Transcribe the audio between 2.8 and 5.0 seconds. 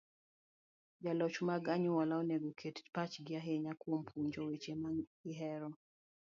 pachgi ahinya kuom puonjo weche mag